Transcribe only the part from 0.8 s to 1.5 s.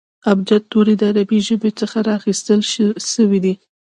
د عربي